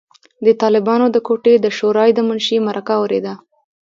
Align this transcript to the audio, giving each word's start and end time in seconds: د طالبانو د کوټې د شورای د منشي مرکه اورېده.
د 0.45 0.47
طالبانو 0.61 1.05
د 1.11 1.17
کوټې 1.27 1.55
د 1.59 1.67
شورای 1.77 2.09
د 2.13 2.19
منشي 2.27 2.57
مرکه 2.67 2.93
اورېده. 2.99 3.33